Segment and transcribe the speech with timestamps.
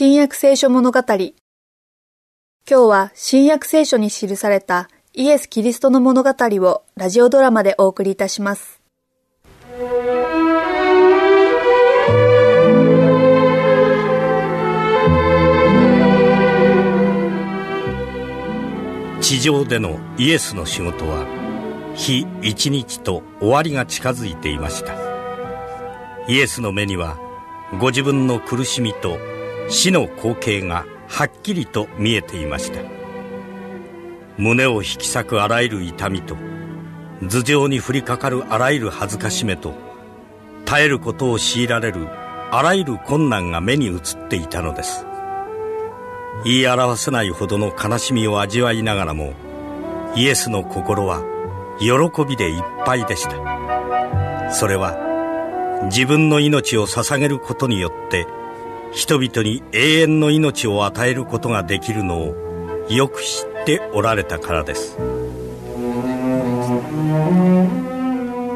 [0.00, 1.00] 新約聖書物語。
[1.08, 1.32] 今
[2.68, 8.80] 日は新約聖書に記されたイエス・キリストの物語をラジオドラマでお送りいたします。
[19.20, 21.26] 地上でのイエスの仕事は
[21.96, 24.94] 日一日と終わりが近づいていました。
[26.28, 27.18] イエスの目には
[27.80, 29.18] ご自分の苦しみと
[29.68, 32.80] 死の光景がはっきりと見えていました。
[34.38, 36.36] 胸を引き裂くあらゆる痛みと
[37.22, 39.74] 頭上に降りかかるあらゆる恥ずかしめと
[40.64, 42.08] 耐えることを強いられる
[42.50, 45.04] あらゆる困難が目に映っていたのです。
[46.44, 49.34] 言い表せないほどの悲しみを味わいながらも
[50.14, 51.22] イエスの心は
[51.80, 54.52] 喜びでいっぱいでした。
[54.52, 54.96] それは
[55.90, 58.26] 自分の命を捧げることによって
[58.92, 64.96] 人々に永遠の命を与えることができるのをよく知っておられたからです。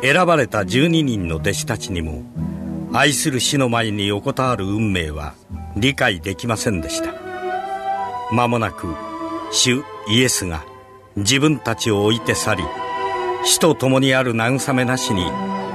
[0.02, 2.24] 選ばれた12人の弟子たちにも
[2.92, 5.34] 愛する死の前に横たわる運命は
[5.76, 7.14] 理解できませんでした。
[8.32, 8.94] 間もなく
[9.52, 10.64] 主イエスが
[11.16, 12.64] 自分たちを置いて去り
[13.44, 15.26] 死と共にある慰めなしに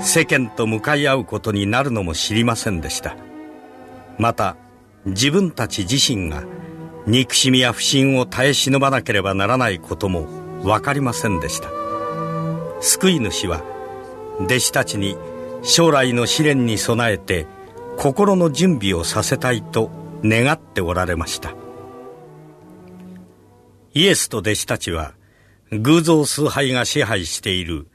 [0.02, 3.16] 世間と向かい合うことになるのも知りませんでした。
[4.18, 4.56] また
[5.06, 6.44] 自分たち自身が
[7.06, 10.28] 憎しみや不信を耐え忍ばなければならないことも
[10.64, 11.70] 分かりませんでした。
[12.82, 13.64] 救い主は
[14.40, 15.18] 弟子たちに
[15.64, 17.48] 将来の試練に備えて
[17.98, 19.90] 心の準備をさせたいと
[20.24, 21.56] 願っておられました。
[23.94, 25.14] イエスと弟子たちは
[25.72, 27.88] 偶像崇拝が支配している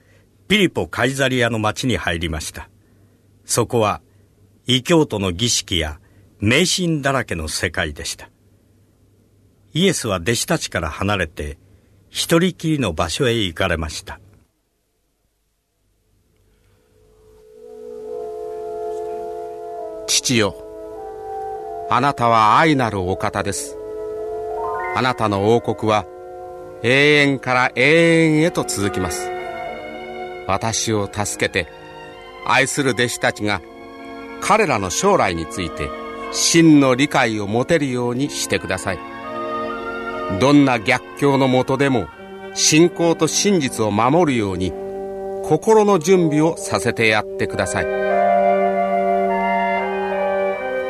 [0.49, 2.69] ピリポ・カイザリアの町に入りました。
[3.45, 4.01] そこは
[4.67, 6.01] 異教徒の儀式や
[6.45, 8.29] 迷信だらけの世界でした。
[9.75, 11.57] イエスは弟子たちから離れて
[12.11, 14.19] 一人きりの場所へ行かれました。
[20.09, 20.57] 父よ
[21.89, 23.79] あなたは愛なるお方です。
[24.97, 26.07] あなたの王国は
[26.83, 29.31] 永遠から永遠へと続きます。
[30.49, 31.69] 私を助けて
[32.45, 33.63] 愛する弟子たちが
[34.41, 36.02] 彼らの将来について
[36.33, 38.99] 真の理解を持てるようにしてください。
[40.41, 42.09] どんな逆境のもとでも
[42.55, 44.73] 信仰と真実を守るように
[45.45, 47.87] 心の準備をさせてやってください。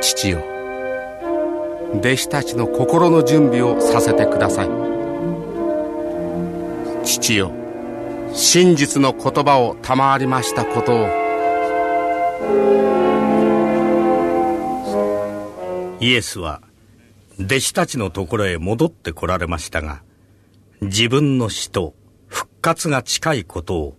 [0.00, 0.42] 父よ
[1.94, 4.69] 弟子たちの心の準備をさせてください。
[7.04, 7.50] 父よ
[8.32, 11.06] 真実の言葉を賜りましたことを
[16.03, 16.63] イエスは
[17.39, 20.03] 弟子たちのところへ戻ってこられましたが
[20.81, 21.95] 自分の死と
[22.27, 23.97] 復活が近いことを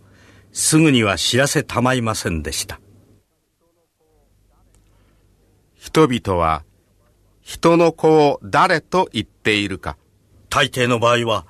[0.51, 2.81] すぐには知らせたまいませんでした。
[5.77, 6.63] 人々は
[7.41, 9.95] 人の子を誰と言っているか。
[10.49, 11.47] 大抵の場合は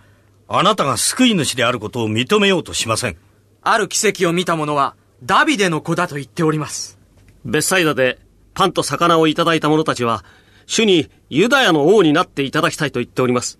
[0.48, 3.18] あなたが救い主であることを認めようとしません。
[3.64, 7.00] ある奇跡を見た者はダビデの子だと言っております。
[7.44, 8.20] ベッサイダで
[8.54, 10.24] パンと魚をいただいた者たちは
[10.66, 13.60] 主にユダヤの王になっていただきたいと言っております。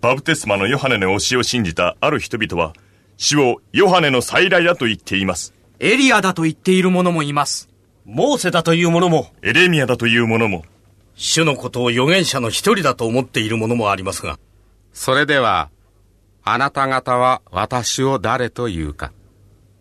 [0.00, 2.72] バプテスマのヨハネの教えを信じたある人々は
[3.16, 5.52] 主をヨハネの再来だと言っています。
[5.78, 7.68] エリアだと言っている者もいます。
[8.04, 10.64] モーセだという者もエレミアだという者も
[11.14, 14.38] 主のことを預言者の一人だと思っている者もありますが
[14.92, 15.68] それでは
[16.42, 19.12] あなた方は私を誰というか？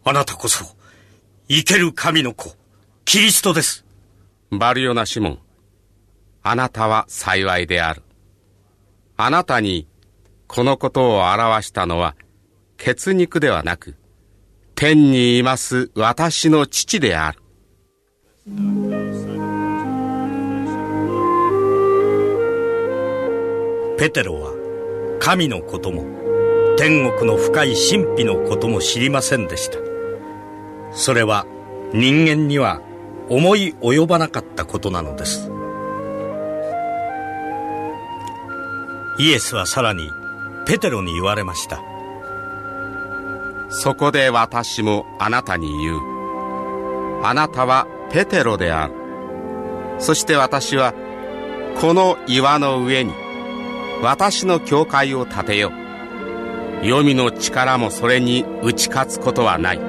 [0.03, 0.66] あなたこそ
[1.48, 2.53] 生ける神の子
[3.06, 3.86] キリストです。
[4.52, 5.40] バルヨナ・シモン
[6.41, 8.03] あなたは幸いである。
[9.17, 9.88] あなたに
[10.47, 12.16] このことを表したのは
[12.77, 13.95] 血肉ではなく
[14.75, 17.39] 天にいます私の父である。
[23.97, 24.53] ペテロは
[25.19, 26.06] 神のことも
[26.77, 29.77] 天国の深い神秘のことも知りませんでした。
[30.94, 31.45] それは
[31.94, 32.81] 人間には
[33.27, 35.51] 思い及ばなかったことなのです。
[39.19, 40.13] イエスはさらに
[40.66, 41.81] ペテロに言われました。
[43.69, 46.00] そこで私もあなたに言う。
[47.21, 48.94] あなたはペテロである。
[50.00, 50.94] そして私は
[51.81, 53.13] この岩の上に
[54.01, 55.71] 私の教会を建てよう。
[56.81, 59.80] 黄泉の力もそれに打ち勝つことはない。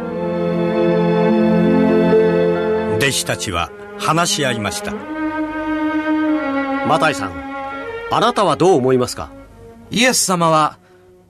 [2.97, 4.93] 弟子たちは話し合いました。
[6.89, 7.50] マタイさん、
[8.13, 9.31] あなたはどう思いますか？
[9.93, 10.79] イエス様は、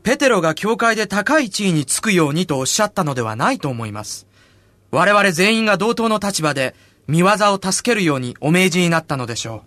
[0.02, 4.26] ペテロが教会で高い地位につくようにとおっしゃったのではないと思います。
[4.90, 6.74] 我々全員が同等の立場で、
[7.06, 9.60] 見業を助けるようにお命じになったのでしょう。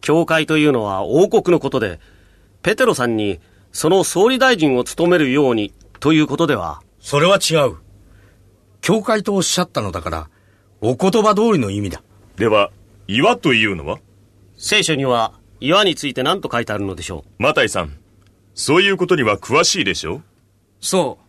[0.00, 2.00] 教会というのは王国のことで、
[2.62, 3.40] ペテロさんに
[3.72, 6.80] その総理大臣を務めるようにということでは？
[7.00, 7.76] それは違う。
[8.80, 10.30] 教会とおっしゃったのだから、
[10.80, 12.02] お言葉通りの意味だ。
[12.36, 12.70] では、
[13.06, 13.98] 岩というのは？
[14.56, 17.42] 聖書には岩について何と書いてあるのでしょう？
[17.42, 17.96] マタイさん、
[18.54, 20.22] そういうことには詳しいでしょ
[20.80, 21.24] そう。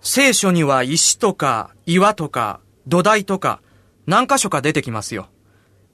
[0.00, 3.60] 聖書には石とか岩とか土台とか
[4.06, 5.28] 何箇所か出てきますよ。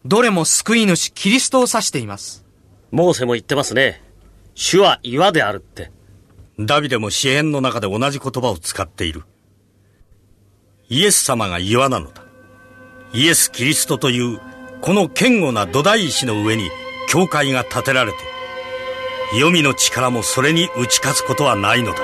[0.04, 2.44] どれも救い主キリストを指しています。
[2.90, 4.02] モーセも言ってますね。
[4.54, 5.92] 主は岩であるって。
[6.58, 9.22] ダビデも詩篇の中で同じ言葉を使っている。
[10.88, 12.25] イエス様が岩なのだ。
[13.12, 14.40] イエス・キリストという
[14.80, 16.70] この堅固な土台石の上に
[17.08, 18.19] 教会が建てられて、
[19.32, 22.02] 黄泉の力もそれに打ち勝つことはないのだ。